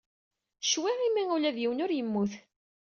[0.67, 2.31] Ccwi imi ula d yiwen ur yemmut.